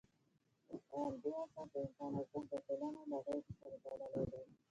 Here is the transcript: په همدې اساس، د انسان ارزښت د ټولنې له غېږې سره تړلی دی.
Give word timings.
په 0.89 0.95
همدې 1.03 1.31
اساس، 1.41 1.67
د 1.73 1.75
انسان 1.85 2.11
ارزښت 2.19 2.45
د 2.51 2.53
ټولنې 2.65 3.03
له 3.11 3.17
غېږې 3.25 3.51
سره 3.59 3.75
تړلی 3.83 4.23
دی. 4.31 4.43